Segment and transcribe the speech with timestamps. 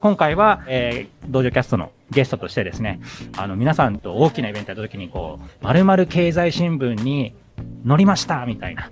[0.00, 3.00] 今回は、えー、道場キャストのゲストとしてですね、
[3.36, 7.34] あの、皆さんと大きなイベントやった時に、こう、〇〇経済新聞に
[7.84, 8.90] 乗りましたみたいな、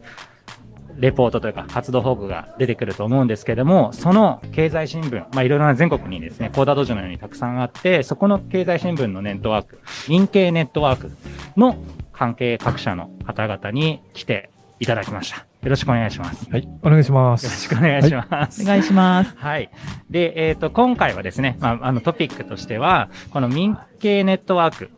[0.98, 9.80] レポートというか活動報告が出てくると思うんですけども、その経済新聞、まあ、いろいろな全国にですね、コーダ道場のようにたくさんあって、そこの経済新聞のネットワーク、
[10.10, 11.10] 民系ネットワーク
[11.56, 11.78] の
[12.12, 15.47] 関係各社の方々に来ていただきました。
[15.62, 16.48] よろしくお願いします。
[16.50, 17.44] はい、お願いします。
[17.44, 18.62] よろしくお願いします。
[18.62, 19.36] はい、お願いします。
[19.36, 19.70] はい。
[20.08, 24.90] で、えっ、ー、と、今回はですね、まあ、あのトピックとしては、この民系ネットワーク、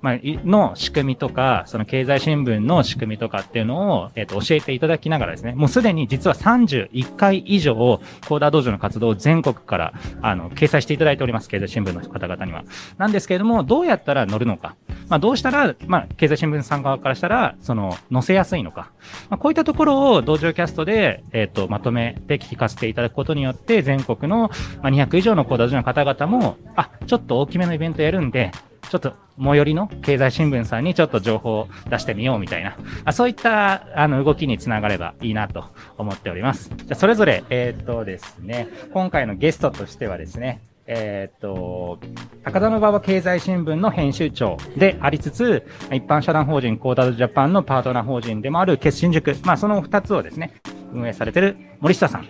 [0.46, 12.64] の仕組みとか、その経済新聞の仕組みとかっていうのを、えっ、と、教えていただきながらですね、もうすでに実は31回以上、コーダー道場の活動を全国から、あの、掲載していただいております、経済新聞の方々には。
[12.98, 14.76] なんですけれども、どうやったら乗るのか。
[15.08, 18.92] まあ、どうしたら、まあ、経済新聞さん側からしたら、その、載せやすいのか。
[19.28, 24.50] まあ、こういったところを、道場キャストで、えっ、と、まとめて聞かせていただくことによって、全国の、
[24.82, 28.52] まあ、200以上のコーダー道場の方々も、あ、ちょっと大きめのイベントやるんで、
[28.90, 35.64] ちょっと最寄りの経済新聞さんにちょっと情報を出してみようみたいな、あそういったあの動きにつながればいいなと
[35.96, 36.72] 思っております。
[36.74, 42.00] じゃそれぞれ、えっ、とですね、今回のゲストとしてはですね、えっ、と、
[42.42, 50.52] 高田馬場経済新聞の編集長でありつつ、一般社団法人コーダージャパンのパートナー法人でもある決新塾、まあその二つをですね、
[50.92, 52.28] 運営されてる森下さん。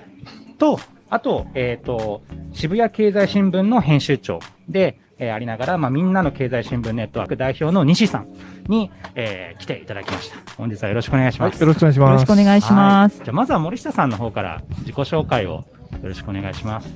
[0.58, 2.20] と、あと、えっ、と、
[2.52, 8.26] 渋谷経済新聞の編集長で、えー、ありながら、まあ、みんなの経済新聞ネットワーク代表の西さん
[8.68, 10.36] に、えー、来ていただきました。
[10.56, 11.52] 本日はよろしくお願いします。
[11.52, 12.10] はい、よろしくお願いします。
[12.10, 13.16] よろしくお願いします。
[13.18, 15.64] じゃあ、まずは森下さんの方から自己紹介をよ
[16.02, 16.88] ろしくお願いします。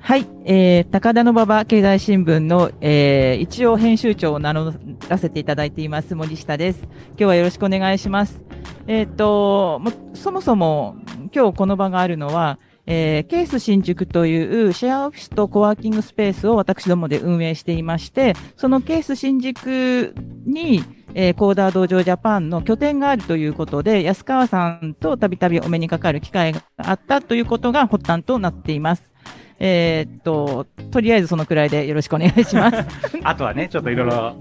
[0.00, 4.74] はい、えー、高田馬場経済新聞の、えー、一応編集長を名乗
[5.08, 6.80] らせていただいています森下です。
[7.10, 8.42] 今日はよろしくお願いします。
[8.88, 9.80] えっ、ー、と、
[10.14, 10.96] そもそも
[11.32, 20.82] 今日この場があるのは、えー、ケース新宿というシェアオフィスとコワーキングスペースを私どもで運営していまして、そのケース新宿に、
[21.14, 29.11] えー、コーダー道場ジャパンの拠点があるということで、安川さんとたびたびお目にかかる機会があったということが発端となっています。
[29.58, 32.86] えー、っと、とりあえずそのくらいでよろしくお願いします。
[33.22, 34.36] あとはね、ちょっといろいろ、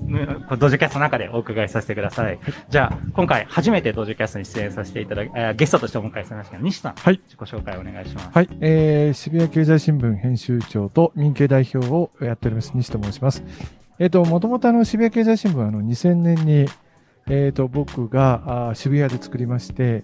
[0.58, 2.40] ドジキャストの中でお伺いさせてください。
[2.70, 6.94] じゃあ、今回初めてドジキャストに出演させていただき、えー、ゲストとしてお迎えされました西さん。
[6.96, 7.20] はい。
[7.26, 8.30] 自己紹介お願いします。
[8.34, 8.50] はい。
[8.62, 13.44] えー、渋谷経済新聞編集長と民経代表をやっております、西と申します。
[14.00, 16.66] えっ、ー、と、もともとあの、渋谷経済新聞はあの、2000年に、
[17.32, 20.04] えっ、ー、と、僕があ渋谷で作りまして、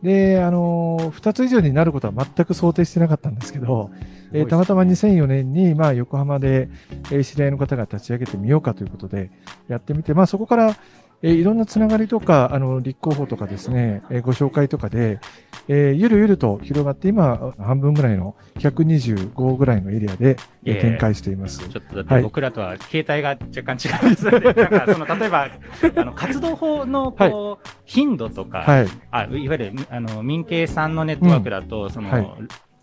[0.00, 3.90] で、あの、二つ以上になることは全く想定してなかったんですけど、
[4.32, 6.68] えー、たまたま2004年に、まあ、横浜で、
[7.10, 9.32] えー、知り合いの方が立ち上げてみようかということで
[9.66, 10.76] やってみて、まあ、そこから、
[11.22, 15.18] えー、いろんなつながりとか、あの、立候補とかですね、えー、ご紹介とかで、
[15.66, 21.68] えー、ゆるゆると広がって、今、半分ぐらいの125ぐらいのエリアで、えー、展開しています。
[21.68, 25.48] ちょっとだって僕らとは携帯が若干違いますので、 なんかその、例えば、
[25.96, 32.26] あの、活動法の、こう、はい、頻度とか、はい、あいわゆる、あの、民系さんのネットワークだと、うん、その、はい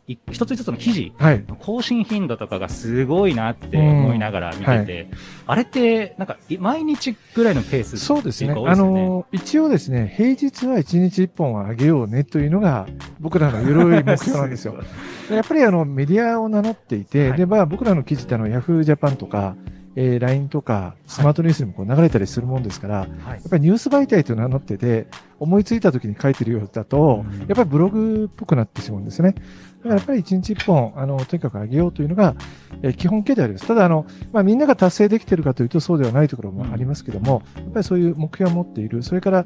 [0.07, 5.07] 一つ一つの記事、はい、更新頻度とかがすごいなって思いながら見てて、はい、
[5.47, 8.51] あれって、なんか、毎日ぐらいのペース、ね、そうですね。
[8.51, 12.87] あの、一応ですね、平日は一日一本は上げようねというのが、
[13.19, 14.75] 僕らの緩い目標なんですよ。
[15.31, 19.55] やっぱりあの、メディアを名乗っていて、はい、で、まあ僕らの記事ってあの、ヤフージャパンとか、
[19.95, 25.07] えー、LINE とかスマートニュースにもこう流れたりするもんですから、はい、やっぱりニュース媒体という名乗ってて、
[25.39, 29.35] 思いついた時に書いてるようだと、うん、やっぱりブログっぽくなってしまうんですね。
[29.85, 32.35] だからやっぱり一日一本、あの、とにかく上げようというのが、
[32.81, 33.67] えー、基本形であります。
[33.67, 39.03] ただ、あの、まあ、みんなが達成できてるかというとそうではないところもありますけども、やっぱりそういう目標を持っている。
[39.03, 39.45] それから、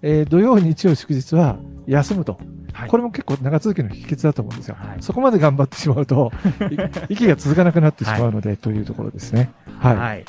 [0.00, 2.38] えー、土曜、日曜、祝日は休むと。
[2.72, 4.76] はい、これも結構長続きの秘訣だと思うんですよ。
[4.78, 6.32] はい、そこまで頑張ってしまうと、
[7.10, 9.50] 息が続かなくなってしまうので、はい、というところですね。
[9.78, 9.96] はい。
[9.96, 10.24] はい、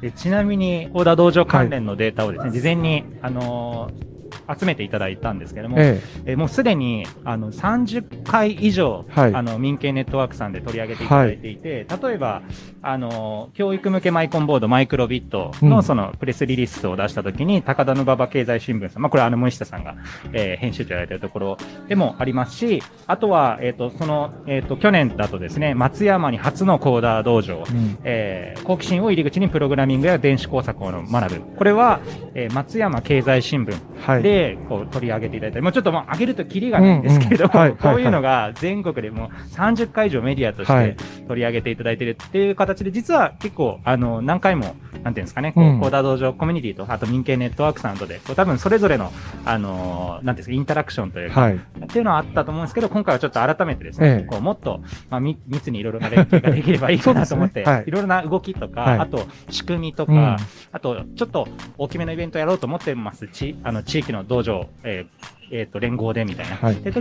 [0.00, 4.13] でちなみに、大田道場関連のデータをですね、事前に、あのー
[4.58, 6.32] 集めていただいたんですけども、ええ。
[6.32, 12.42] えもうすでにあの30回以上、はい、あの民系ネットワークさんで取り上げていただいていて、はい、例えば
[12.82, 19.96] あの教育向けマイコンボードマイクロビットのそのプレスリリースを出したときに、うん、高田馬場経済新聞さん、まあ、これあの森下さんが、
[20.32, 21.58] えー、編集長やられてるところ
[21.88, 31.40] でもありますし、あとは、えっ、ー、とその、えっ、ー、と去年だとですね松山に初のコーダー道場、うん、えー、好奇心を入り口にプログラミングや電子工作を学ぶ。
[31.56, 32.00] これは、
[32.34, 40.96] えー、松山経済新聞で、はいで、こう取り上げていただいたり、もうちょっともう上げるとキリがないんですけれども、こういうのが全国でもう30回以上メディアとしはい。
[40.96, 49.12] て取り上げていただいているっていう形で、実は結構、あの、何回も、なんていうんですかね、こうコーダー道場コミュニティと、あと民系ネットワークさんとで、こう多分それぞれの、
[49.44, 51.54] あの、なんていうんですか、インタラクションというか、はい。
[51.54, 54.26] っていうのはあったと思うんですけど、今回はちょっと改めてですね、ええ。
[54.26, 54.80] こうもっと、
[55.10, 57.62] まあ、み密にいろいろな連携ができればいいかなと思って、い。
[57.62, 58.98] いろいろな動きとか、はい。
[58.98, 60.36] あと仕組みとか、うん。
[60.72, 61.48] あとちょっと
[61.78, 63.28] 大きめのイベントやろうと思ってます。
[63.28, 66.56] ちあの地域の道場、えーえーと連合でみたいな。
[66.56, 66.76] はい。
[66.76, 66.92] で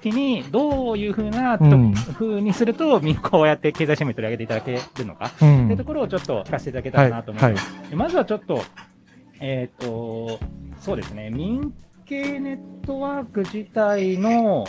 [0.00, 1.92] 時に、どういうふうな、とうん。
[1.92, 5.64] ふうにすると、みこうやって経済新聞取り上げていただけるのか、うん。
[5.64, 7.74] っていうところをちょっと聞かせていただけたらなと思います。
[7.74, 7.90] はい。
[7.90, 8.62] でまずはちょっと、
[9.40, 10.40] えっ、と、
[10.80, 11.72] そうですね、民
[12.06, 14.66] 系ネットワーク自体の、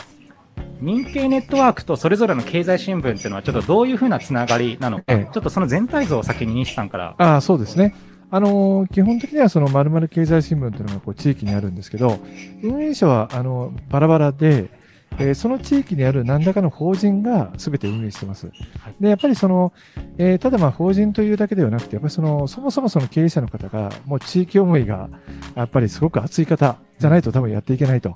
[0.80, 5.30] 民系ネットワークとそれぞれの経済新聞っていうのは、ちょっとどういうふうなつながりなのか、ええ。
[5.34, 7.16] ちょっとその全体像を先に西さんから。
[7.18, 7.96] ああ、そうですね。
[8.34, 12.20] あのー基本的にはその〇〇経済新聞というのがこう地域にあるんですけど、
[12.64, 14.70] 運営者はあのバラバラで、
[15.20, 18.50] えーその地域にある何らかの法人が全て運営してます。
[19.02, 19.74] で、やっぱりその、
[20.18, 25.10] えーただまあ法人というだけではなくて、やっぱりその、そもそもその経営者の方が、もう地域思いが、
[25.56, 28.16] やっぱりすごく熱い方じゃないと多分やっていけないと。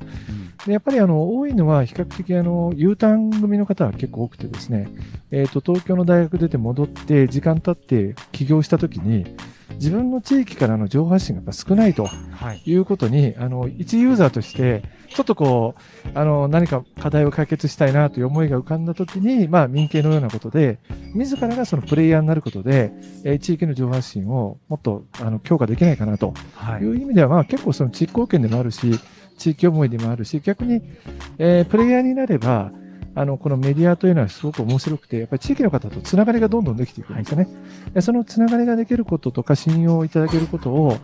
[0.66, 4.88] で、やっぱりあの、多いのは比較的あの、U ターン組の方は結構多くてですね、
[5.32, 9.26] えっ、と、東京の大学出て戻って、時間経って起業した時に、
[9.74, 12.62] 自分の地域からの情報発信がやっぱ少ないとはい。
[12.66, 14.84] いうことに、あの、一ユーザーとして、
[15.14, 15.76] ちょっとこ
[16.06, 20.80] う、あの、何か課題を解決したいなという思いが浮かんだ時に、まあ、民系のようなことで、
[21.14, 22.92] 自らがそのプレイヤーになることで、
[23.24, 26.92] えー地域の情報発信をもっと、あの、強化できないかなとはいい。
[26.92, 29.00] う意味では、まあ、結構その地域貢献でもあるし、
[29.38, 30.82] 地域思いでもあるし、逆に、
[31.38, 32.72] えープレイヤーになれば、
[33.16, 37.48] あの、このメディアというのはすごく面白くて、やっぱり地域の方とつながりがどんどんできていくんですよね。
[37.94, 40.98] でそのつながりができることとか信用をいただけることを、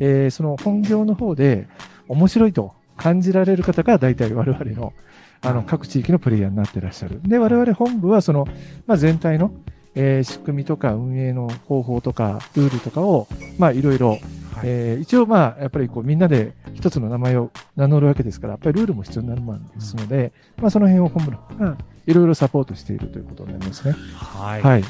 [0.00, 1.68] えーその本業の方で
[2.08, 4.92] 面白いと感じられる方が大体我々の、
[5.40, 7.20] あの、各地域のプレイヤーになってらっしゃる。
[7.22, 8.46] で、我々本部はその、
[8.86, 9.52] まあ、全体の、
[9.94, 13.28] えー仕組みとか運営の方法とかルールとかを、
[13.58, 14.18] まあ、いろいろ
[14.62, 21.76] えー一応まあ、やっぱりこうみんなで一つの名前を名乗るわけですから、やっぱりルールも必要になるものですので、まあその辺を本部の
[22.06, 23.94] いろいろサポートしているということになりますね。
[24.14, 24.62] はい。
[24.62, 24.82] はい。
[24.82, 24.88] こ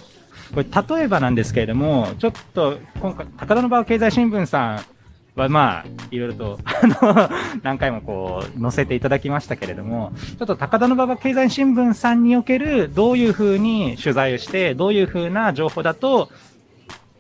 [0.56, 4.74] れ、例えばなんですけれども、ちょっと、今回、高田馬場経済新聞さ
[5.36, 7.30] んは、まあ、いろいろと、あの、
[7.62, 16.28] 何回もこう、載せていただきましたけれども、ちょっと高田馬場経済新聞さんにおける、どういうふうに取材をして、どういうふうな情報だと、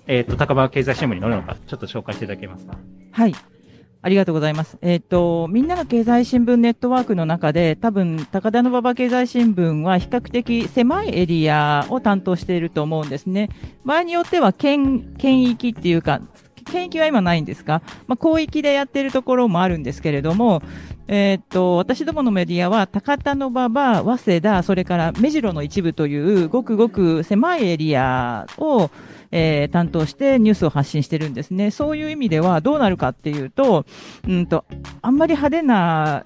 [0.06, 2.76] えっ、と、高馬経済新聞に載るのか、ちょっと紹介していただけますか？
[3.12, 3.34] はい。
[4.04, 4.78] ありがとうございます。
[4.82, 13.48] えっ、と、みんなの経済新聞ネットワークの中で、多分、高田馬場経済新聞は比較的狭いエリアを担当していると思うんですね。
[13.84, 16.20] 場合によっては、県、県域っていうか、
[16.64, 20.62] 県域は今ないんですかまあ、広域でやってるところもあるんですけれども、
[21.08, 28.90] えっ、と、私どものメディアは、高田馬場、早稲田、それから目白の一部という、ごくごく狭いエリアを、
[29.30, 31.70] えー担当してニュースを発信してるんですね。
[31.70, 33.86] そういう意味ではどうなるかっていうと、
[34.28, 34.64] うんと、
[35.00, 36.24] あんまり派手な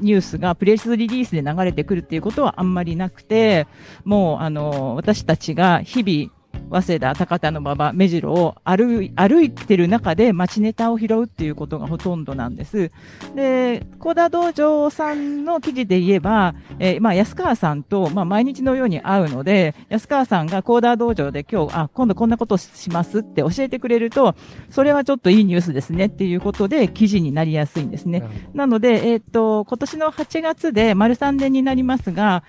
[0.00, 3.66] ニュースがプレスリリースで流れてくるっていうことはあんまりなくて、
[4.04, 6.32] もう、あの、私たちが日々、
[6.72, 12.90] 早稲田、高田馬場、目白を歩い歩いてる中で街ネタを拾うっていうことがほとんどなんです。
[13.34, 24.34] で、高田道場さんの記事で言えば、えーまあ、安川さんと、まあ、毎日のように会うので、安川さんがコーダー道場で今日、あ、今度こんなことしますって教えてくれると、
[24.70, 28.22] それはちょっといいニュースですねっていうことで記事になりやすいんですね。
[28.54, 32.44] なので、えっ、と、今年の8月で丸3年になりますが、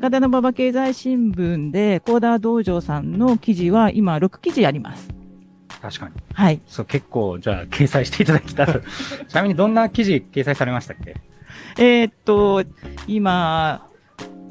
[0.00, 5.08] 高田馬場経済新聞で、コーダー道場さんの記事は今6記事あります。
[5.80, 6.14] 確かに。
[6.34, 6.60] はい。
[6.66, 8.66] そう、結構、じゃあ、掲載していただきたい。
[9.26, 11.16] ちなみにどんな記事掲載されましたっけ？
[11.78, 12.62] えーっと、
[13.06, 13.86] 今、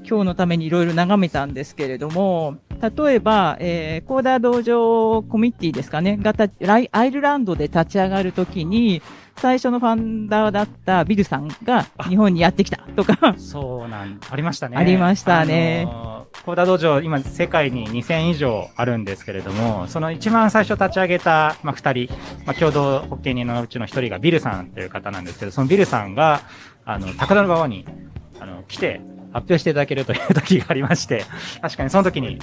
[0.07, 9.01] 今日のためにいろいろ眺めたんですけれども、例えば、えー、コーダー道場コミッティですかね、がたライアイルランドで立ち上がるときに、
[9.37, 14.77] 最初のファンダーだったビルさんが日本にやってきたとか、そうなん、ありましたね。
[14.77, 16.43] ありましたねあのー。
[16.45, 22.13] コーダ道場、今、世界に2000以上あるんですけれども、その一番最初立ち上げた、まあ、二人、
[22.45, 26.41] まあ、共同保険人のうちの一人がビルさんという方なんですけど、そのビルさんが、
[26.85, 27.85] あの、高田の馬に、
[28.39, 29.01] あの、来て、
[29.35, 31.25] 発表していただけるという時がありまして、
[31.61, 32.39] 確かにその時に、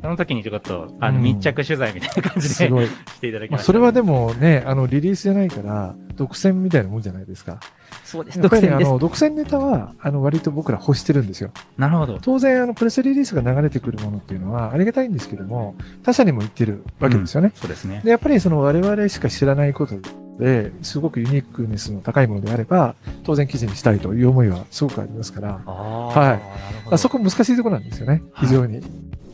[0.00, 2.86] その時にちょっと、あの、うん密着取材みたいな感じで、すごい。
[2.86, 3.66] していただきまあ、ました。
[3.66, 7.58] それはでもね、あの、リリースじゃないから、独占みたいなもんじゃないですか。
[8.04, 8.90] そうです、やっぱりあ独占です。
[8.92, 11.50] の、独占ネタは、あの、割と僕ら欲してるんですよ。
[11.76, 12.20] なるほど。
[12.22, 17.50] 当然、あの、プレスリリースが流れてくるものっていうのは、ありがたいんですけども、他社にも言ってるわけですよね。
[17.56, 18.00] そうですね。
[18.04, 19.96] で、やっぱりその我々しか知らないこと
[20.38, 26.42] で、すごくユニークネスの高いものであれば、当然記事にしたいという思いはすごくありますから、はいはい
[26.90, 28.80] あそこ難しいところなんですよね、非常に。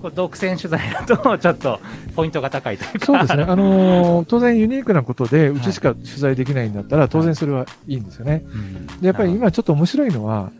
[0.02, 1.80] こう独占取材だと、ちょっと
[2.14, 3.06] ポイントが高いというか。
[3.06, 3.44] そうですね。
[3.44, 8.44] あのー 当然ユニークなことで、うちしか取材できないんだったら、当然それはいいんですよね。
[8.46, 10.50] うんで、やっぱり今ちょっと面白いのは、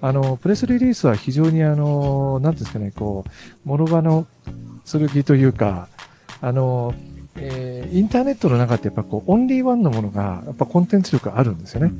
[0.00, 4.26] あの、プレスリリースは非常にあの、なんていうんですかね、こう、諸刃の
[4.90, 5.88] 剣というか、
[6.40, 6.94] あの、
[7.38, 11.92] えーインターネットの中ってやっぱこう、オンリーワンのものが、やっぱコンテンツ力があるんですよね。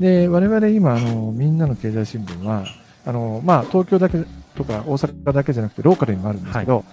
[0.00, 2.64] で、我々今、あの、みんなの経済新聞は、
[3.04, 4.18] あの、まあ、東京だけ
[4.56, 6.84] とか大阪だけじゃなくて、ローカルにもあるんですけど、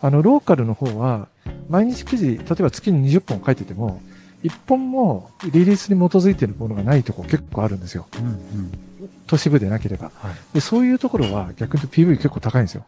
[0.00, 1.28] あの、ローカルの方は、
[1.68, 4.00] 毎日記事、例えば月に20本書いてても、
[4.44, 8.06] 1本もリリースに基づいているものがないとこ結構あるんですよ。
[8.18, 8.87] うんうん
[9.26, 10.10] 都市部でなければ。
[10.14, 12.84] はいで、そういうところは逆に PV 結構高いんですよ。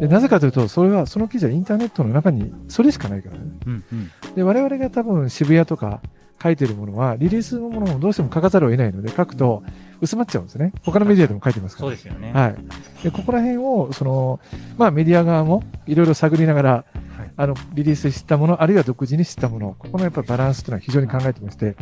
[0.00, 3.42] で、なぜかというと、それは、その記事はインターネットの中に、それしかないからね。
[3.66, 6.00] うんうんで、我々が多分渋谷とか
[6.42, 9.62] 書いてるものは、リリースのものもどうしても書かざるを得ないので、書くと
[10.00, 10.72] 薄まっちゃうんですね。
[10.84, 11.88] 他のメディアでも書いてますから。
[11.88, 12.32] そうですよね。
[12.32, 12.56] はい。
[13.02, 14.40] で、ここら辺を、その、
[14.76, 21.76] まあメディア側もいろいろ探りながら、はいあの、リリースしたもの、あるいは独自に知ったもの、ここのやっぱバランスというのは非常に考えてまして、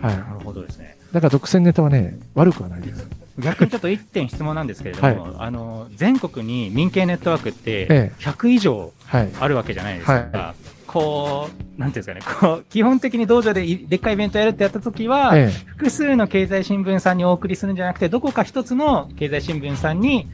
[0.00, 0.16] はい。
[0.16, 0.95] なるほどですね。
[1.12, 3.08] だから独占ネタはね、悪くはないです。
[3.38, 9.28] 逆にちょっと一点質問なんですけれども、あの、全国に民系ネットワークってええ100以上はい。
[9.38, 10.12] あるわけじゃないですか。
[10.12, 10.54] は
[10.86, 15.66] こう、なんていうんですかね、こう、基本的に道場でいでっかいイベントやるってやった時は、ええ。
[15.66, 20.28] 複数の経済新聞さんにお送りするんじゃなくて、どこか一つの経済新聞さんに、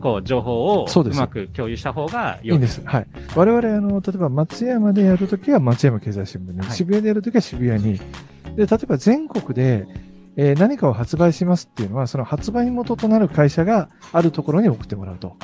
[0.00, 2.80] こう、情報をそうまく共有した方が良いいんです。
[2.84, 3.06] はい。
[3.36, 8.00] 我々、あの、例えば松山でやるときは松山経済新聞に、はい渋谷でやるときは渋谷に、
[8.56, 9.86] で、例えば全国で、
[10.36, 15.36] えー何かを発売しますっていうのは、その発売元となる会社があるところに送ってもらうと。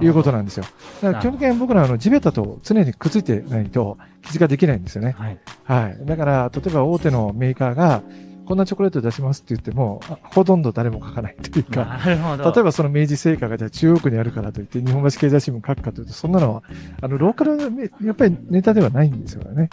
[0.00, 0.64] いうことなんですよ。
[1.02, 5.14] だから基本的に僕らあの地べたと常にくっついてないと記事ができないんですよね。
[5.18, 5.38] はい。
[5.64, 5.98] はい。
[6.06, 8.02] だから、例えば大手のメーカーが、
[8.44, 12.00] こんなチョコレート出しますって言っても、あほとんど誰も書かないというか。
[12.04, 12.16] 例え
[12.64, 16.62] ばその明治製菓がじゃあ中央区にあるからといって日本橋経済新聞書くかというと、そんなのは、
[17.00, 19.68] あの、ローカルめ、やっぱりネタではないんですよね。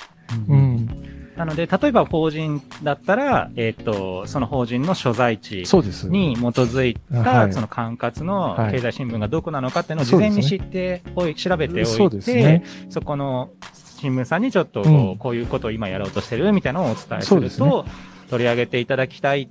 [0.49, 1.18] ううんん。
[1.39, 5.65] なので、例えば法人だったら、えっ、と、その法人の所在地。
[6.09, 7.53] に基づいはた、い。
[7.53, 8.73] その管轄のはい。
[8.73, 12.65] 経済新聞がどこなのかっていうのを事前に知っておい、調べておいて、そね。
[12.89, 13.51] そこの
[14.01, 15.17] 新聞さんにちょっとこう,、うん。
[15.17, 17.85] こういうことを今やろうとしてるみたいなのをお伝えすると、
[18.29, 19.47] 取り上げていただきたい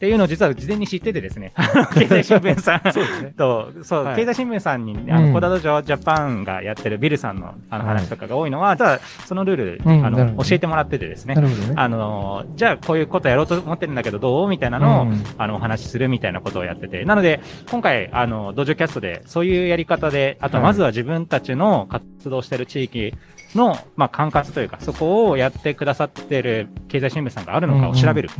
[0.00, 1.52] っていうのを実は事前に知っててですね、
[1.92, 2.90] 経済新聞さん。
[2.90, 3.34] そうですね。
[3.36, 4.16] と、そう、はい。
[4.16, 5.32] 経済新聞さんに、あの、うん。
[5.34, 10.06] コダドジョジャパンがやってるビルさんのあのはい話とかが多いのは、ただ、そのルール、うん。
[10.06, 11.34] あの、なるほど教えてもらっててですね。
[11.34, 11.74] な、るほどね。
[11.76, 15.22] あの、じゃあこういうことやろうと思ってるんだけどどうみたいなのを、うん。
[15.36, 17.04] あの、お話しするみたいなことをやってて。
[17.04, 17.40] なので、
[17.70, 23.12] 今回、あの、道場キャストで、そういうやり方で、あと、はいまずは自分たちの活動してる地域
[23.54, 28.30] の、まあ、管轄というか、そこをやってくださってる経済新聞さんがあるのかを調べる。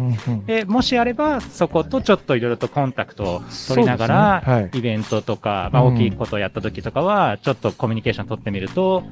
[0.46, 4.52] で、もしあれば、そことちょっといろいろとコンタクトを取りながら、ね。
[4.52, 4.70] はい。
[4.78, 5.94] イベントとか、まあ、うん。
[5.94, 9.04] 大きいことをやった時とかは、ちょっとコミュニケーション取ってみると、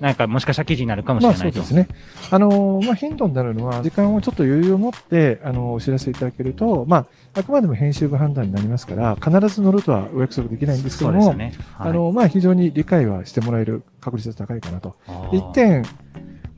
[0.00, 1.62] なんかもしかしたら記事になるかもしまあれないと。
[1.62, 1.96] そうですね。
[2.30, 6.98] あの、まあヒントになるのは、時間をちょっと余裕を持って、あの、お知らせいただけると、ま
[7.34, 11.52] あ、あくまでも編集部判断になりますから、必ず乗るとはお約束できないんですけども、ね。
[11.74, 14.96] はいあの、まあ非常に理解はしてもらえる確率が高いかなと。
[15.06, 15.84] あー一点、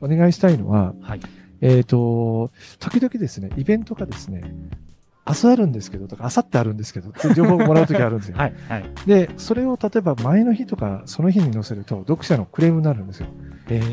[0.01, 1.19] お願いしたいのは、はい。
[1.61, 4.43] えっ、と、時々ですね、イベントがですね、
[5.25, 8.37] 明日あるんですけどとか、明後日あるんですけど、って情報をもらうときあるんですよ。
[8.37, 8.53] はい。
[8.67, 8.83] はい。
[9.05, 13.27] で、それを例えば前の日とか、その日に載せると、読者のクレームになるんですよ。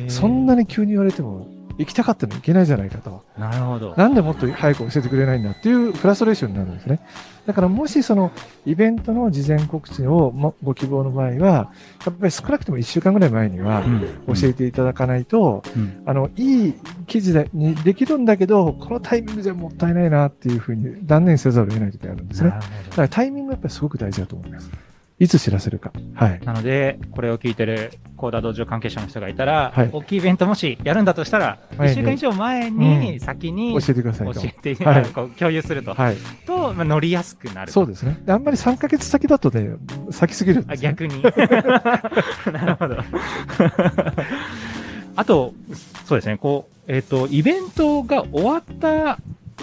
[0.08, 1.46] そんなに急に言われても、
[1.80, 3.24] 行きたかったのに行けないじゃないかと。
[3.38, 3.94] なるほど。
[3.96, 7.00] なんでもっと早く教えてくれないんだっていうフラストレーションになるんですね。
[7.46, 8.32] だからもしその
[8.66, 11.72] イベントの事前告知をもご希望の場合は、
[12.04, 13.82] やっぱり少なくとも1週間ぐらい前には
[14.26, 16.74] 教えていただかないと、うんあの、いい
[17.06, 22.50] 記事にできるんだけど、このタイミングじゃもったいないなっていうふうに断念せざるを得ない時があるんですね。
[22.50, 22.60] だ
[22.96, 24.70] からタイミングがやっぱりすごく大事だと思います。
[25.20, 25.92] いつ知らせるか。
[26.14, 26.40] はい。
[26.46, 34.46] なので、これを聞いてるコーダ道場関係者の人がいたら、はい大きいイベントもしやるんだとしたら、はい1週間以上前うにん先に教えてください教と。
[34.46, 35.04] えて、はい
[35.38, 36.16] 共有すると、はい。
[36.46, 37.72] と、まあ、乗りやすくなると。
[37.74, 38.18] そうですね。
[38.24, 39.68] であんまり3ヶ月先だとね、
[40.10, 40.88] 先すぎるんであす、ね。
[40.88, 41.20] 逆に。
[42.52, 42.96] なるほど。
[45.16, 45.52] あと、
[46.06, 49.18] そうですね、こう、えっ、と、イベントが終わった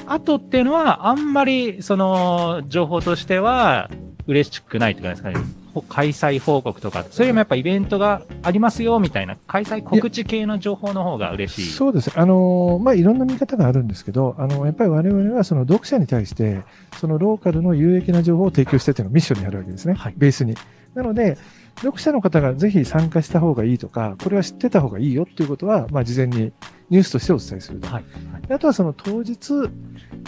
[0.06, 3.90] 後っていうのは、あんまり、その、情報としては、
[4.28, 5.36] 嬉しくないというかですかね、
[5.74, 11.72] ほ開催報告とか、それよりもやっぱイベントがありますよ、みたいな、開催告知系の情報の方が嬉しい。
[11.72, 12.12] そうです。
[12.16, 16.62] あの、まあ、いろんな見方があるんですけど、あの、やっぱり我々はその読者に対して、
[17.00, 19.94] そのローカルの有益な情報を提供してというのがミッションにあるわけですね。
[19.94, 20.56] はいベースに。
[20.94, 21.38] なので、
[21.78, 26.52] 読者の方がぜひ参加した方がいいとか、これは知ってた方がいいよっていうことは、まあ、事前に
[26.90, 27.88] ニュースとしてお伝えすると。
[27.88, 28.04] はい。
[28.48, 29.54] であとはその当日、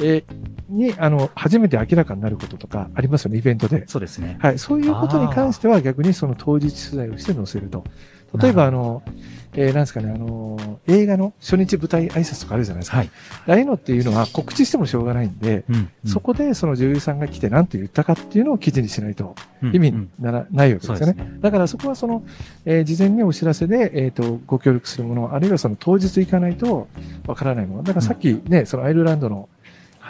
[0.01, 3.83] えーに、あの、初めて明らかになることとかありますよね、イベントで。
[3.87, 4.37] そうですね。
[4.41, 4.59] はい。
[4.59, 7.83] そういうことに関しては逆にその当日取材をして載せると。
[8.37, 9.01] 例えば、あの、
[9.53, 12.97] えー、なんですかね、あの、映画の初日舞台挨拶とかあるじゃないですか。
[12.97, 13.09] はい。
[13.47, 15.89] ああいうのっていうのは告知してもしょうがないんで、うん。
[16.05, 21.05] そこでその女優さんが来て何て言ったかっていうのを記事にしないとうん、意味うんにならないわけですよね。
[21.05, 21.37] そうですね。
[21.41, 22.23] だからそこはその、
[22.65, 26.87] えー事前にお知らせで、えっ、と、ご協力するもの、あるいはその当日行かないと
[27.27, 27.83] わからないもの。
[27.83, 29.49] だからさっきね、そのアイルランドの、はい。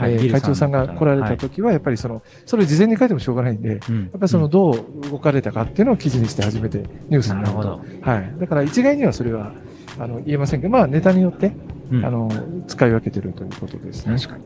[0.08, 4.08] えー会長さんが来られた時は、やっぱりその、それを事前に書いてもしょうがないんで、やっうん。
[4.08, 6.80] ぱりその、どう動かれたかっていうのを記事にして初めて
[7.10, 7.82] ニュースになると。
[8.02, 8.34] はい。
[8.40, 9.54] だから一概にはそれは、
[10.00, 11.52] あの、言えませんけど、まあネタによって、
[11.92, 12.30] うんあの、
[12.68, 14.16] 使い分けてるということですね。
[14.16, 14.44] 確かに。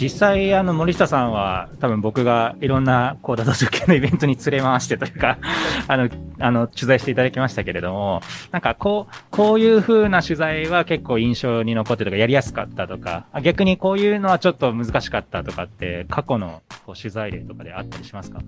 [0.00, 5.38] 実際、あの、森下さんは、多分僕がいろんな、こう、ダドジ系のイベントに連れ回してというか、
[5.88, 6.08] あの、
[6.38, 18.40] あの、取材していただきましたけれども、なんか、こう、こういう風な取材は結構印象に残ってとか、やりやすかったとか、逆にこういうのはちょっと難しかったとかって、過去のこう取材例とかであったりしますか？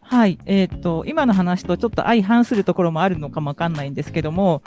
[0.00, 0.38] はい。
[0.46, 4.62] えっ、と、今の話とちょっと相反するところもあるのかもわかんないんですけども、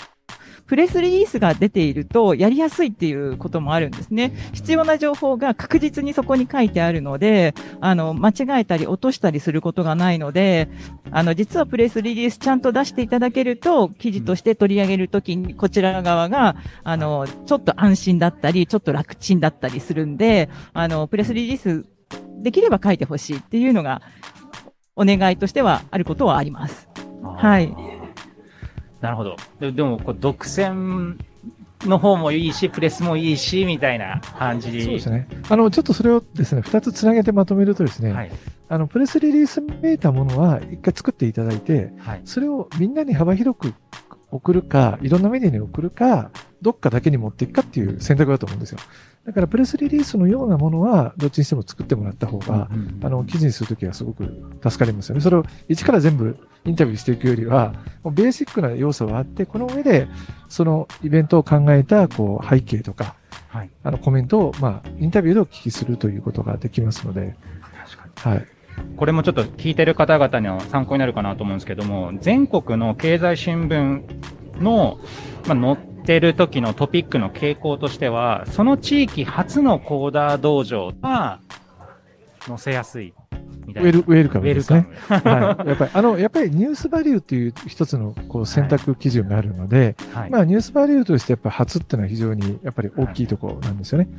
[0.68, 4.34] プレスリリースが出ているとやりやすいっていうこともあるんですね。
[4.54, 10.70] 必要な情報が確実にそこに書いてあるので、あの、間違えたり落としたりすることがないので、
[11.12, 21.86] あの、実はプレスリリースちゃんと出していただけると、記事として取り上げるときに、こちら側が、あの、ちょっと安心だったり、ちょっと楽ちんだったりするんで、あの、プレスリリース
[22.42, 24.02] できれば書いてほしいっていうのが、
[24.96, 26.90] お願いとしてはあることはあります。
[27.38, 28.01] はい。
[29.02, 29.36] なるほど。
[29.60, 31.18] ででも、こう、独占
[31.86, 35.28] の方もいいし、プレスもいいし、みたいな感じそうですね。
[35.50, 38.32] あの、ちょっとそれをですね、二つつなげてまとめるとですね、はい。
[38.70, 42.22] あの、プレスリリースめいたものは一回作っていただいて、はい。
[42.26, 43.74] それをみんなに幅広く
[44.30, 46.32] 送るか、いろんなメディアに送るか、
[46.62, 48.80] どっかだけに持っていくかっていう選択だと思うんですよ。
[49.26, 52.70] だからプレスリリースのようなものは、どっちにしても作ってもらった方が、
[53.04, 54.24] あの、記事にするときはすごく
[54.64, 55.22] 助かりますよね。
[55.22, 60.08] それを一から全部インタビューしていくよりは、もうベーシックな要素があって、この上で、
[60.50, 63.16] そのイベントを考えた、こう、背景とか、
[63.48, 63.70] はい。
[63.84, 67.36] あの、コメントを、まあ、インタビューでお聞きするということができますので、
[67.86, 68.36] 確かに。
[68.36, 68.48] はい。
[68.96, 75.00] これもちょっと聞いてる方々には参考になるかなと思うんですけども、全国の経済新聞の、
[75.48, 81.40] まあ、載ってる時のトピックの傾向としては、その地域初のコーダー道場が
[82.48, 83.14] 載せやすい
[83.66, 83.90] みたいな。
[83.90, 84.88] ウェル、ウェルカウェルムですね。
[85.08, 85.68] はい。
[85.68, 90.30] やっぱり、あの、やっぱりニュースバリューっていう一つのこう選択基準があるので、はい。
[90.30, 94.10] まあニュースバリューとしてやっぱ初っていうのは非常にやっぱり大きいところなんですよね。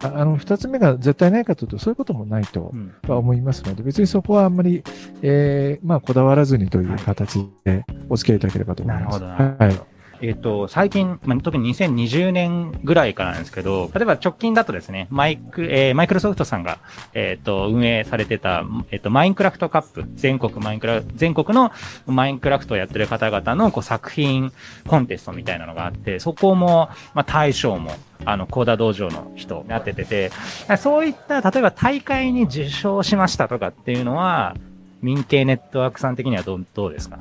[0.00, 4.84] ああの、二つ目が絶対ないかというと、そういうこともないとうんは思いますので、別にそこはあんまり、
[5.22, 9.20] えー、まあこだわらずにという形でお付き合いいただければと思います。
[9.20, 9.97] なるほどなるほどはい。
[10.20, 16.78] えっ、と、最近、まあ、特に2020年ぐらいからなんですけど、例えば直近だとですね、マイク、えーマイクロソフトさんが、
[17.14, 21.70] えっ、と、運営されてた、えっ、と、マインクラフトカップ、全国マインクラ、全国の
[22.06, 24.52] マインクラフトをやってる方々のこう作品
[24.86, 27.92] コンテストみたいなのがあって、そこも、まあ、大賞も、
[28.24, 30.30] あの、コーダ道場の人になっててて、
[30.78, 34.56] そういった、例えば大会に受賞しましたとかっていうのは、
[35.00, 37.18] 民系ネットワークさん的にはどどうですか？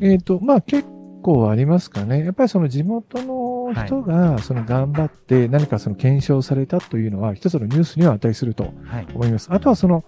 [0.00, 0.86] えっ、と、まあ結
[1.22, 2.24] 構ありますかね。
[2.24, 9.06] やっぱりその地元の人が、その頑張って何かその検証されたというのは、一つのニュースには値するとはい。
[9.14, 9.48] 思います。
[9.50, 10.04] あとはその、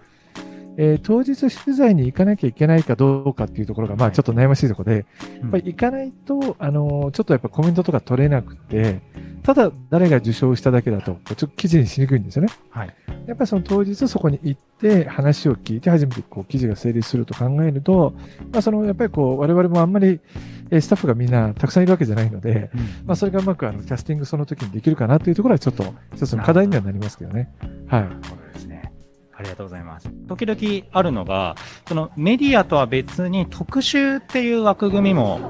[0.77, 5.07] えー当日取材に行かなきゃいけないかどうかっていうところが、まあちょっと悩ましいところで、
[5.41, 9.01] やっぱり行かないと、あのーちょっとやっぱコメントとか取れなくて、
[9.43, 12.49] ただ誰が受賞しただけだと、ちょっと記事にしにくいんですよね。
[12.71, 12.95] はい。
[13.27, 18.15] やっぱりその当日そこに行って話を聞いて初めてこう記事が成立すると考えると、
[18.53, 20.21] まあそのやっぱりこう我々もあんまり
[20.71, 22.71] えースタッフがみんなたくさんいるわけじゃないので、
[23.07, 25.85] まあそれがうまくあのキャスティングその時にできるかなというところはちょっと
[26.15, 27.55] 一つの課題にはなりますけどね。
[27.87, 28.03] はい。
[28.03, 28.74] なるほどですね。
[29.37, 30.09] ありがとうございます。
[30.29, 35.41] 時々あるのが、そのメディアとは別に特集っていう枠組みも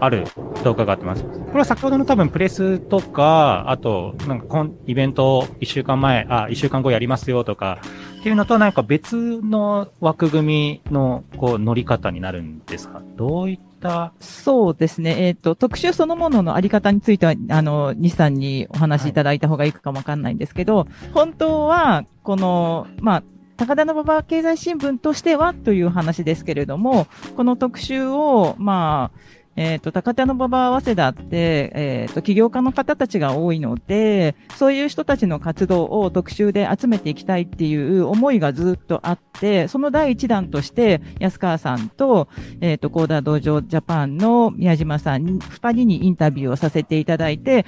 [0.00, 0.24] ある
[0.62, 1.24] と伺ってます。
[1.24, 7.80] これは先ほどの多分プレスとか、あと、なんかこイベントを一週間前、あ、一週間後やりますよとか、
[8.20, 13.02] っていうのとなんか別の枠組みのこう乗り方になるんですか？
[13.16, 15.26] どういった、そうですね。
[15.26, 23.22] えっ、と、特集そのもののあり方については、あの、西さんにお話しいただいた方がいいかもわかんないんですけど、本当は、この、まあ、
[23.56, 29.18] 高田馬場経済新聞としてはという話ですけれども、この特集を、まあ、
[29.60, 42.28] えっ、と、高田馬場早稲田って、えっ、と、起業家の方たちが多いので、そういう人たちの活動を特集で集めていきたいっていう思いがずっとあって、その第一弾として、安川さんと、
[42.60, 47.66] えっ、と、コーダー道場ジャパンの宮島さんに、二人にインタビューをさせていただいて、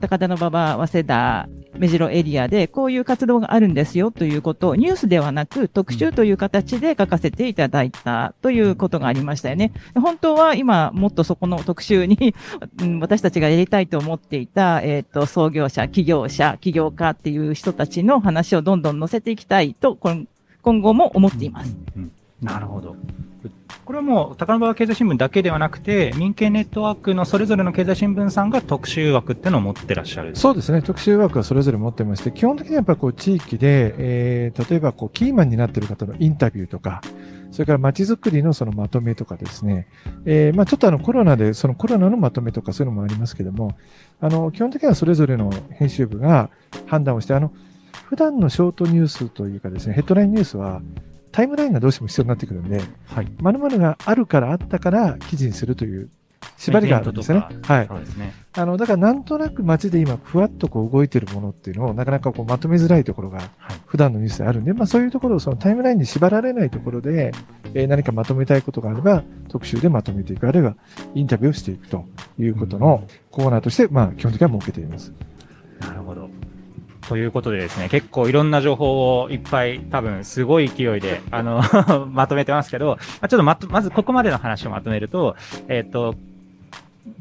[0.00, 9.72] 高田馬場、早稲田、目白エリアでこういう活動があるんですよということをニュースではなく特集という形で書かせていただいたということがありましたよね。
[9.94, 12.34] 本当は今もっとそこの特集に
[13.00, 20.26] 私たちがやりたいと思っていた、え、ー、と、創業者、起業者、起業家っていう人たちの話をどんどん載せていきたいと、今
[20.62, 21.76] 後も思っています。
[21.96, 22.96] うんうん、なるほど。
[23.84, 30.80] これはもう、高野川経済新聞だけではなくて、民系ネットワークのそれぞれの経済新聞さんが特集枠っていうのを持ってらっしゃるそうですね。
[30.80, 37.00] 特集枠はそれぞれ持ってまして、基本的にはやっぱこう地域で、えー、例えばこうキーマンになっている方のインタビューとか、
[37.50, 39.88] それから街づくりのそのまとめとかですね、
[40.24, 43.76] えー、まあちょっとあのコロナで、そのコロナのまとめとかそういうのもありますけども、
[44.20, 46.50] あの、基本的にはそれぞれの編集部が
[46.86, 47.52] 判断をして、あの、
[48.04, 50.80] 普段のショートニュースというかですね、ヘッドラインニュースは、
[51.32, 53.32] タイムラインがどうしても必要になってくるんで、はい。
[53.40, 56.10] 〇〇があるからあったから記事にするという
[56.56, 57.46] 縛りがあるんですよね。
[57.62, 57.86] はい。
[57.86, 58.34] そうですね。
[58.52, 63.50] あの、だからなんとなく街で今、ふわっとこう動いてるものっていうのを、なかなかこうまとめづらいところが、
[63.86, 67.32] 普段のニュースであるんで、まあそういうところをそのタイムラインに縛られないところで、
[67.74, 70.76] えー、何かまとめたいことがあれば、特集でまとめていく、あるいは
[71.14, 72.04] インタビューをしていくと
[72.38, 75.12] いうことのコーナーとして、まあ基本的には設けています。
[75.80, 76.29] なるほど。
[77.10, 81.60] ということでですね、結構いろんな情報をいっぱい多分すごい勢いで、あの
[82.12, 85.34] まとめてますけど、まあ、ちょっとま、まずここまでの話をまとめると、
[85.66, 86.14] えっ、ー、と、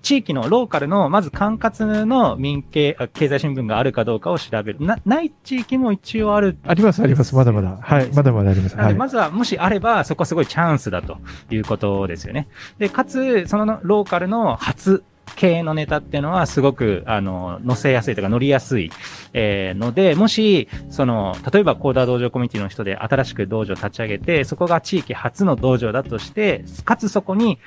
[0.04, 4.78] 地域のローカルの、まず管轄の民経、経済新聞があるかどうかを調べる。
[4.80, 6.56] な、ない地域も一応ある。
[6.68, 7.36] あります、あります。
[7.36, 7.80] まだまだ。
[7.82, 8.10] はい。
[8.14, 8.78] まだまだあります。
[8.78, 8.94] はい。
[8.94, 11.18] まずは、もしあれば、そこはすごいチャンスだと
[11.50, 12.48] いうことですよね。
[12.78, 15.04] で、かつ、そのローカルの初
[15.36, 18.92] 系のネタっていうのはすごく、あの、載せやすいとか乗りやすい、
[19.34, 27.60] えー、ので、もし、その、例えばコーダー道場コミュニティの人で新しく道場立ち上げて、そこが地域初の道場だとして、かつそこに、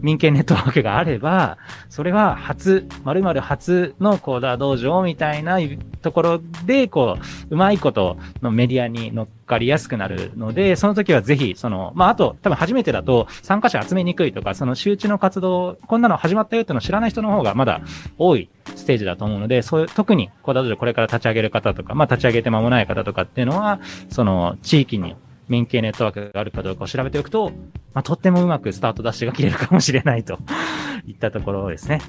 [0.00, 5.58] 民権ネットワークがあれば、それは初、〇〇初のコーダー道場みたいな
[6.02, 17.80] ところで、こう、うまいことのメディアに乗っかりやすくなるので、その時はぜひ、その、まあ、あと、多分初めてだと参加者集めにくいとか、その周知の活動、こんなの始まったよっての知らない人の方がまだ
[18.18, 25.16] 多いステージだと思うので、そういう、特にコーダー道場これから立ち上げる方とか、まあ、立ち上げて間もない方とかっていうのは、その、地域に
[25.48, 27.50] 民系ネットワークがあるかどうかを調べておくと、
[27.94, 30.38] まあ、とってもうまくスタートダッシュが切れるかもしれないと
[31.06, 32.00] いったところですね。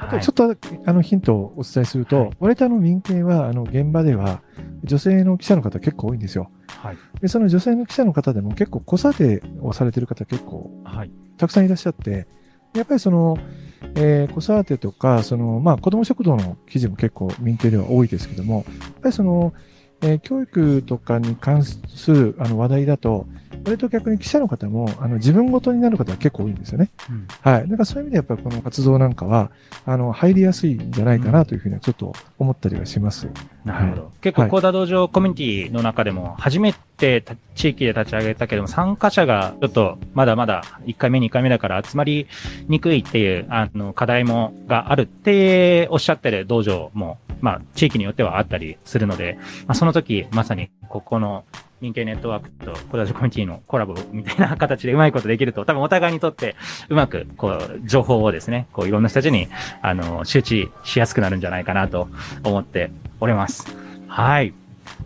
[0.00, 4.42] あとちょっとあのヒントをお伝えすると、はい、タの民系はあの現場では
[4.84, 6.50] 女性の記者の方結構多いんですよ。
[6.68, 12.28] はい、でその女性の記者の方でも結構子育てをされてる方結構、はい、たくさんいらっしゃって、
[12.74, 13.38] やっぱりその、
[13.96, 19.52] えー、子育てとか、その、まあ、子供食堂の記事も結構民系では多いですけども、やっぱりその、
[20.00, 23.26] えー、教育とかに関するあの話題だと、
[23.64, 26.90] 割と逆に記者の方も、あの、自分ごとになる方は結構多いんですよね。
[27.10, 27.62] うん、はい。
[27.62, 29.50] だからそういう意味でやっぱりこの活動なんかは、
[29.84, 33.28] あの、入りやすいんじゃないかなというふうにはちょっと思ったりはします。
[33.64, 34.02] なるほど。
[34.02, 42.26] はい、結構、コーダ道場コミュニティの中でも、初めて地域で立ち上げたけども、参加者がちょっとまだまだ1回目、2回目だから集まり
[42.68, 51.44] にくいっていう、あの、課題も、があるっておっしゃってる道場も、まあ、地域によってはあったりするので、まあ、その時、まさに、ここの
[51.80, 56.56] 人気ネットワークとコダジコミュニティのコラボみたいな形でうまいことできると、多分お互いにとって
[56.88, 59.48] うまく、こう、情報をですね、こう、いろんな人たちに、
[59.82, 62.08] あの、周知しやすくなるんじゃないかなと
[62.44, 63.66] 思っております。
[64.08, 64.52] はい。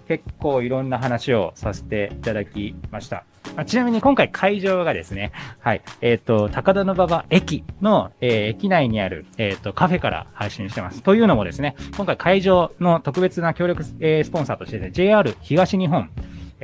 [0.09, 3.25] 結構いろんな話をさせていただきました。
[3.57, 11.03] あちなみに今回会場がですね、はい、えっ、ー、と、高田馬場駅の、えー、駅内にある、えっ、ー、と、カフェから配信してます。
[11.03, 16.09] というのもですね、今回会場の特別な協力、えー、スポンサーとしてね、JR 東日本、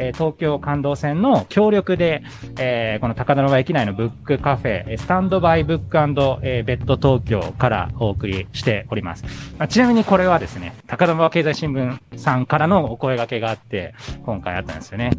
[0.00, 2.22] え東京感動線の協力で、
[2.58, 9.24] えー、この高田馬場駅内のブックカフェ、スタンドバイブックえー、ベッド東京からお送りしております。
[9.58, 15.10] まあ、ちなみにこれはですね、高田馬場経済新聞さんからのお声掛けがあって、今回あったんですよね。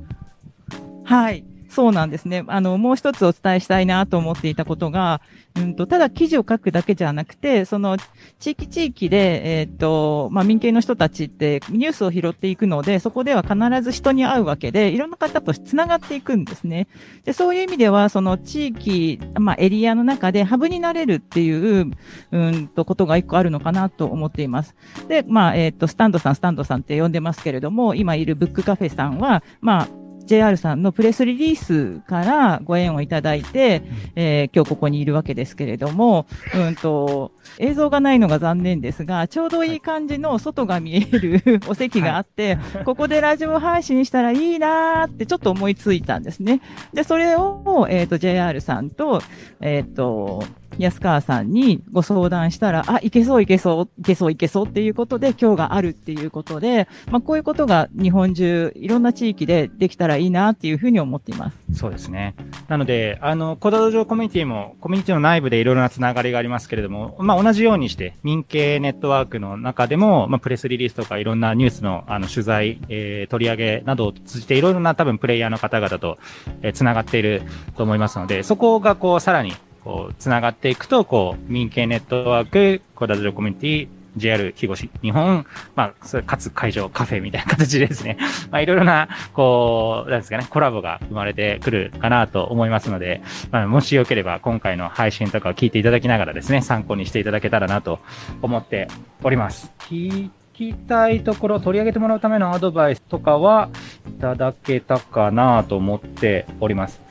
[1.04, 1.44] はい。
[1.70, 2.44] そうなんですね。
[2.48, 5.22] あの、もう一つお伝えしたいなと思っていたことが、
[5.56, 7.98] うんと、ただ記事を書くだけじゃなくて、その、
[8.40, 16.88] 地域地域で、えっ、と、まあ、民系の人たちってニュースを拾っていくので、そこでは必ず人に会うわけで、いろんな方と繋がっていくんですね。
[17.24, 21.92] で、そういう意味では、その地域、まあ、エリアの中でハブになれるっていう、
[22.32, 24.76] うんと、ことが一個あるのかなと思っています。
[25.08, 29.99] で、まあ、えっ、と、スタンドさん、スタンドさんって呼んでますけれども、今いるブックカフェさんは、まあ、
[30.30, 33.82] JR さんのプレスリリースからご縁をいただいて、
[34.16, 46.62] えー、今日ここにいるわけですけれども、うんと、映像がないのが残念ですが、ちょうどいい感じの外が見える お席があって、ここでラジオ配信したらいいなーってちょっと思いついたんですね。
[46.94, 49.24] で、それを、えっ、と、JR さんと、
[49.62, 50.44] えっ、と、
[50.78, 61.58] 安川さんにご相談したら、あ、いけそういけそう、いけそういけそうっていうことで今日があるっていうことで、まあこういうことが日本中いろんな地域でできたらいいなっていうふうに思っています。
[61.74, 62.36] そうですね。
[62.68, 76.18] なので、あの、コダド上コミュニティも、コミュニティの内部でいろいろなつながりがありますけれども、まあ同じようにして、民系ネットワークの中でも、まあプレスリリースとかいろんなニュースのあの取材、えー、取り上げなどを通じていろいろな多分プレイヤーの方々と、
[76.62, 77.42] えー、つながっている
[77.78, 79.54] と思いますので、そこがこうさらに、
[79.90, 88.18] こう、つながっていくと、こう、民系ネットワーク、コダド上コミュニティ、JR 東日本、まあ、それかつ会場カフェみたいな形でですね、
[88.52, 98.00] まあ、いろいろな、こう、なんですかね、コラボが生まれてくるかなと思いますので、まあ、もしよければ今回の配信とかを聞いていただきながらですね、参考にしていただけたらなと
[98.44, 98.90] 思って
[99.24, 99.72] おります。
[99.80, 103.70] 聞きたいところ、取り上げてもらうためのアドバイスとかは
[104.08, 107.02] いただけたかなと思っております。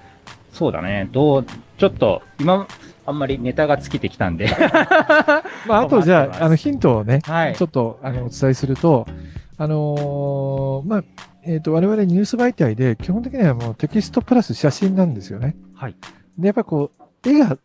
[0.52, 1.46] そうだね、どう、
[1.78, 2.66] ちょっと、今、
[3.06, 4.48] あんまりネタが尽きてきたんで。
[5.66, 9.06] まあ、あとじゃあ、あの、ヒントをね、はいちょっと、あの、お伝えすると、
[9.56, 11.04] あのーまあ、
[11.44, 15.56] えっ、と、我々ニュース媒体で、基本的にはもうテキストプラス写真なんですよね。
[15.74, 15.96] はい。
[16.36, 16.90] で、やっぱこ
[17.24, 17.56] う、絵が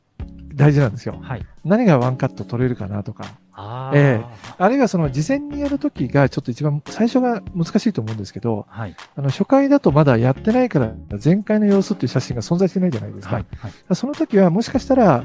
[0.55, 1.17] 大事なんですよ。
[1.21, 1.45] はい。
[1.65, 3.25] 何がワンカット撮れるかなとか。
[3.55, 4.19] あえ
[4.57, 8.95] あるいはその事前にやるときがちょっと一番最初が難しいと思うんですけど、はい。
[9.15, 13.35] あの初回だとまだやってないから前回の様子っていう写真が存在してないじゃないですか。
[13.35, 13.45] はい。
[13.57, 13.95] はい。
[13.95, 15.23] その時はもしかしたら、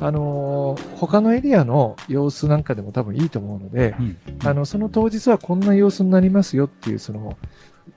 [0.00, 7.36] あのー他のエリアの様子なんかでも多分いいと思うので、うんあの、その当日はこんな様子になりますよっていうその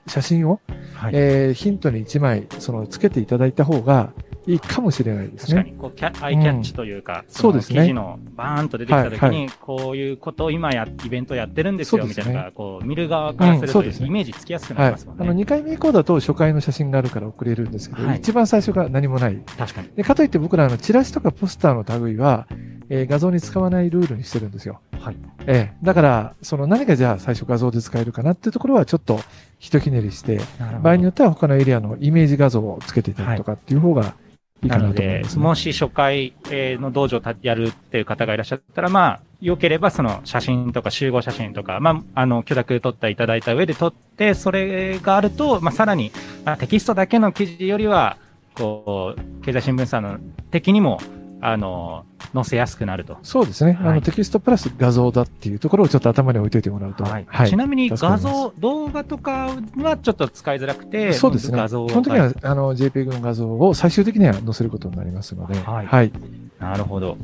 [0.06, 0.60] 写真を、
[0.94, 1.12] はい。
[1.14, 4.12] えーヒントに1枚そのつけていただいた方が
[4.48, 5.62] いいかもしれないですね。
[5.62, 15.20] 確かに、こう、キャアイキャッチというか、そうですねの記事のバーンと出てきた時はいに、こういうことを今や、イベントやってるんですよ、みたいなのが、こう、見る側からすると、ねイメージつきやすくなはいりますもん。
[15.20, 15.42] あの、ね。
[15.42, 19.38] 2回目以降だと初回の写真があるから送れるんですけど、はい一番最初が何もない。
[19.58, 19.88] 確かに。
[19.94, 22.46] で、かといって僕らあの、チラシとかポスターの類は、
[22.88, 24.80] えー画像に使わないルールにしてるんですよ。
[24.98, 25.16] はい。
[25.46, 29.20] ええだから、その何がじゃあ最初画像で使えるかなっていうところはちょっと
[29.58, 30.40] ひとひねりして、
[30.82, 34.27] 場合によっては他のエリアのイメージ画像をつけていただくとかっていう方がいいか
[34.62, 35.36] なので、ね。
[35.36, 46.10] もし初回の道場をやるっていう方がいらっしゃったら、まあ、良ければその写真とか集合写真とか、まあ、あの、許諾取っていただいた上で撮って、それがあると、まあ、さらに、
[46.44, 48.16] まあ、テキストだけの記事よりは、
[48.54, 50.18] こう、経済新聞さんの
[50.50, 51.00] 的にも、
[51.40, 53.16] あの、載せやすくなると。
[53.22, 57.04] そうですね、はいあのテキストプラス画像だっていうところをちょっと頭に置いといてもらうと。
[57.04, 57.26] はい。
[57.28, 61.58] はいちなみに画像、動画とかはちょっと使いづらくて、そうですね。
[61.58, 65.58] 画像基本的には、あの JPEG の画像を最終的には載せることになりますので。
[65.60, 66.12] はいはい。
[66.58, 67.16] なるほど。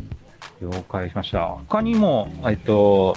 [0.62, 1.46] 了解しました。
[1.46, 3.16] 他にも、えっと、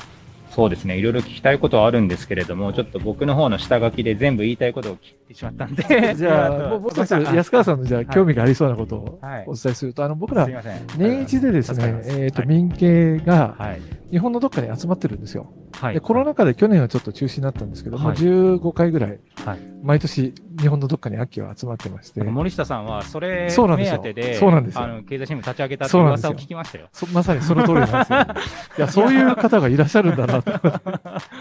[0.52, 4.98] そうですね、いろいろ聞きたいことはあるんですけれども、ちょっと僕の方の下書きで全部言いたいことを
[5.28, 6.16] 聞いてしまったんで。
[6.16, 10.80] じゃあ、 もう一つ安川さんのじゃあ興味がありそうなことをはいお伝えすると、あの僕らすい、ません。
[10.98, 13.82] 年一でですねえっと、はい民系がはい。
[14.10, 15.52] 日本のどっかに集まってるんですよ。
[15.74, 15.94] はい。
[15.96, 26.88] でコロナ禍で去年はちょっと中止になったんですけども、はい15回ぐらい、はい毎年日本のどっかに秋は集まってまして、森下さんは、それ目そうなんですよ当てで、そうなんですよあの、経済新聞立ち上げたってそうなんですよ噂を聞きましたよ。
[26.92, 28.20] そまさにその通りなんですよ。
[28.80, 30.52] いや、そういう方がいらっしゃるんだなと。
[30.52, 30.70] は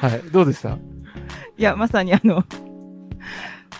[0.09, 0.31] い。
[0.31, 0.71] どうでした？
[0.71, 2.45] いや、まさにあの、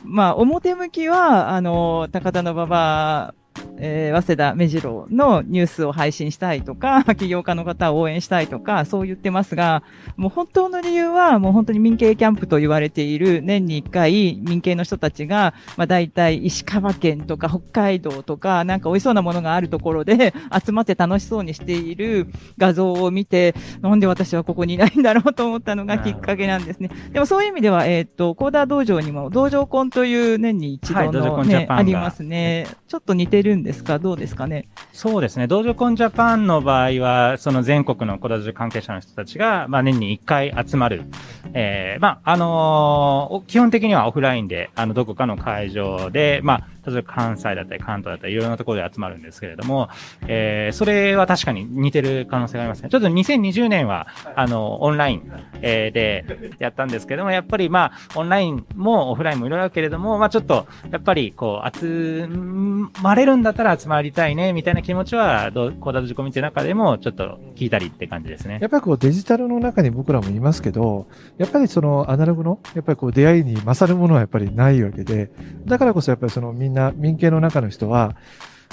[0.05, 3.35] まあ、表向きは、あの、高田の馬場、
[3.79, 9.83] えー早稲田目白のニュースを配信したいとか、 起業家の方を応援したいとか、そう言ってますが、
[10.17, 26.91] もう本当の理由は、もう本当に民系キャンプと言われている、年に1回民系の人たちが、まあ大体石川県とか北海道とか、なんか美味しそうなものがあるところで 集まって楽しそうにしている画像を見て、なんで私はここにいないんだろうと思ったのがきっかけなんですね。
[27.13, 32.67] でもそういう意味では、えっ、と、コーダー道場にも、道場コンという年に一度のね、コンジャパンがありますね。
[32.89, 34.01] ちょっと似てるんですか？
[34.01, 34.67] どうですかね？
[34.93, 35.47] そうですね。
[35.47, 41.05] 道場コンジャパンの場合は、その全国のコダジュ関係者の人たちが、まあ年に1回集まる。
[41.53, 49.89] えー、まあ、あのー基本的にはオフラインで、あの、どこかの会場で、まあ、例えば関西だったり関東だったり、いろんなところで集まるんですけれども、
[50.29, 52.89] えー、それは確かに似てる可能性がありますね。
[52.89, 56.25] ちょっと2020年は、あの、オンライン、えーで
[56.59, 62.29] やったんですけども、やっぱりまあ、オンラインもオフラインもいろいろあるけれども、まあちょっと、やっぱりこう、集
[63.03, 68.67] まれるんだったら集まりたいね、みたいな気持ちは、どうコーダード仕込みっていう中でも、ちょっと聞いたりって感じですねや。
[68.67, 71.07] っぱりこうデジタルの中に僕らもいますけど、
[71.39, 75.31] やっぱりそのアナログの、やっぱりこう出会いに勝るものはやっぱりないわけで、
[75.65, 78.17] だからこそやっぱりそのみんな民系の中の人は、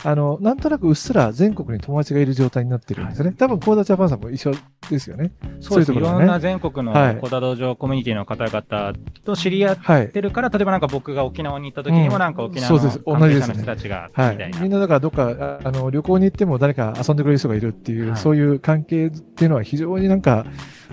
[0.06, 3.32] あの、なんとなくうっすら全国に友達がいる状態になってるんですよね。
[3.32, 4.52] 多分、コーダジャパンさんも一緒
[4.90, 5.32] ですよね。
[5.62, 5.92] そうです。
[5.92, 10.10] いそういろんな全国のはいコダ道場コミュニティの方々と知り合っはい。
[10.10, 14.58] てるから、例えばなんか僕が沖縄に行った時にもうんなんか沖縄の関係者の人たちが、はみたいな。。
[14.58, 20.46] いみんなだからどっか、ああの、旅行に行っても誰か遊んでくれる人がいるっていう、はいそういう関係っていうのは非常になんか、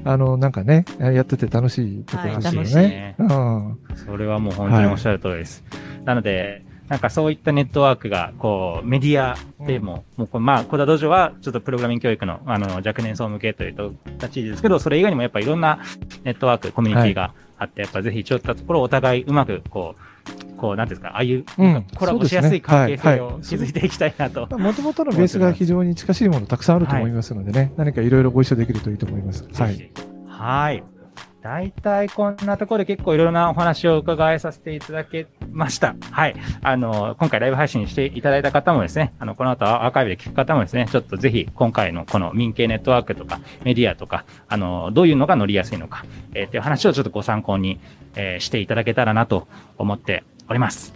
[0.04, 3.16] あの、なんかね、やってて楽しいところですよはい楽しいね。
[3.18, 3.78] うん。
[3.96, 5.64] それはもう本当におっしゃる通りです。
[6.04, 15.78] なので、なんかそういったネットワークが、こう、メディアでも、もうまあ、コダ道場は、ちょっとプログラミング教育の、あの、若年層向けというと、立ち位置ですけど、それ以外にもやっぱいろんな
[16.24, 21.44] ネットワーク、コミュニティがあって、やっぱぜひ、ちょっとところをお互いうまく、こう、こう、なんですか、ああいう、
[21.94, 24.48] コラボしやすい関係性を築いていきたいなと。
[24.58, 29.48] もともとのベースが非常に近しいものたくさんあると思いますのでね、何かいろいろご一緒できるといいと思います。
[29.54, 29.90] はい。
[30.26, 30.82] はい。
[31.42, 35.96] 大体こんなところで結構いろいろなお話を伺いさせていただけました。
[36.10, 36.36] はい。
[36.62, 47.80] あの、今回ライブ配信していただいた方もですね、あの、この後アーカイブで聞く方もですね、ちょっとぜひ今回のこの民系ネットワークとかメディアとか、あの、どういうのが乗りやすいのか、えー、っていう話をちょっとご参考に、
[48.16, 49.46] えーしていただけたらなと
[49.78, 50.92] 思っております。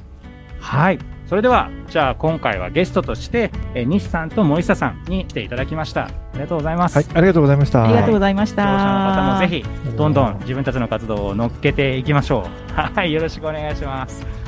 [0.61, 1.14] はい。
[1.27, 6.05] それでは、じゃあ今回はゲストとして、えー西さんと森下さんに来ていただきました。
[6.05, 6.97] ありがとうございます。
[6.97, 7.85] はい、ありがとうございました。
[7.85, 8.63] ありがとうございました。
[8.63, 12.73] 視聴者の方もぜひ、どんどん自分たちの活動を乗っけていきましょう。
[12.75, 14.44] はい、よろしくお願いします。